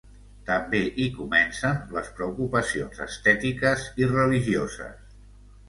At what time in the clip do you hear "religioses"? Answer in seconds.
4.17-5.17